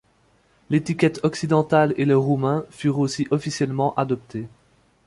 L’étiquette 0.71 1.19
occidentale 1.21 1.93
et 1.95 2.05
le 2.05 2.17
roumain 2.17 2.65
furent 2.71 2.97
aussi 2.97 3.27
officiellement 3.29 3.93
adoptés. 3.97 4.47